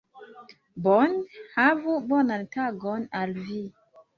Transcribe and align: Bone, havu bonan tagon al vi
Bone, 0.85 1.13
havu 1.57 1.99
bonan 2.09 2.49
tagon 2.57 3.07
al 3.21 3.37
vi 3.45 3.63